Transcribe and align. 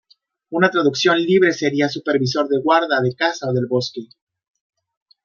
Una 0.49 0.71
traducción 0.71 1.21
libre 1.21 1.53
sería 1.53 1.87
supervisor 1.87 2.47
de 2.47 2.59
guarda 2.59 3.01
de 3.03 3.13
caza 3.13 3.47
o 3.47 3.53
del 3.53 3.67
bosque. 3.67 4.07